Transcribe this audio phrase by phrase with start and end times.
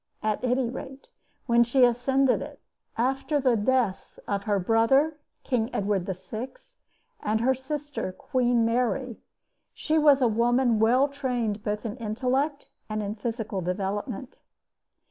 [0.23, 1.09] At any rate,
[1.45, 2.59] when she ascended it,
[2.97, 6.49] after the deaths of her brother, King Edward VI.,
[7.19, 9.19] and her sister, Queen Mary,
[9.75, 14.39] she was a woman well trained both in intellect and in physical development.